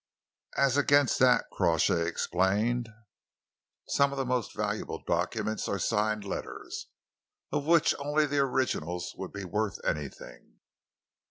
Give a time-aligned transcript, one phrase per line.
[0.57, 2.89] "As against that," Crawshay explained,
[3.89, 6.87] "some of the most valuable documents are signed letters,
[7.51, 10.55] of which only the originals would be worth anything.